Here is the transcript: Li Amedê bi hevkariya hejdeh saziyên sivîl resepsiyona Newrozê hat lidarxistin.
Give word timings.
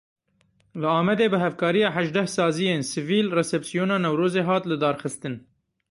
Li 0.83 0.89
Amedê 1.01 1.27
bi 1.33 1.37
hevkariya 1.43 1.89
hejdeh 1.97 2.27
saziyên 2.35 2.81
sivîl 2.91 3.27
resepsiyona 3.37 3.97
Newrozê 4.05 4.43
hat 4.49 4.63
lidarxistin. 4.71 5.35